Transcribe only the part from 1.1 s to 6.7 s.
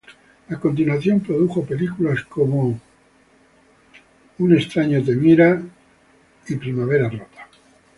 produjo películas como "A Stranger is Watching" y